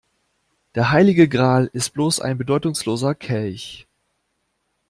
Der 0.73 0.89
heilige 0.89 1.29
Gral 1.29 1.69
ist 1.73 1.91
bloß 1.93 2.21
ein 2.21 2.39
bedeutungsloser 2.39 3.13
Kelch. 3.13 3.85